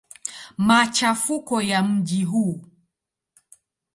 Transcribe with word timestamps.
Machafuko 0.57 1.61
ya 1.61 1.83
mji 1.83 2.23
huu. 2.23 2.61